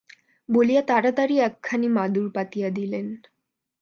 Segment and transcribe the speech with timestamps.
[0.49, 3.07] বলিয়া তাড়াতাড়ি একখানি মাদুর পাতিয়া দিলেন।